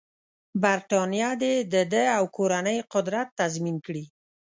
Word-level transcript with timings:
برټانیه 0.61 1.29
دې 1.41 1.55
د 1.73 1.75
ده 1.91 2.03
او 2.17 2.23
کورنۍ 2.37 2.77
قدرت 2.93 3.27
تضمین 3.39 3.77
کړي. 3.85 4.03